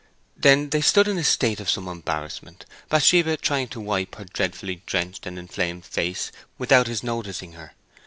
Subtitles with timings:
[0.35, 4.81] Then they stood in a state of some embarrassment, Bathsheba trying to wipe her dreadfully
[4.87, 7.73] drenched and inflamed face without his noticing her.